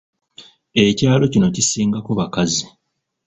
[0.85, 2.65] Ekyalo kino kisingako bakazi!